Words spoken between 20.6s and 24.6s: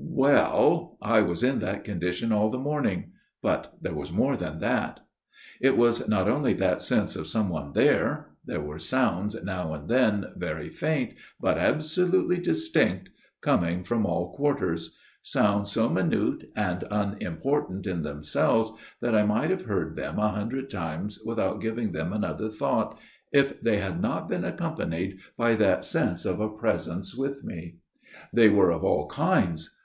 times without giving them another thought, if they had not been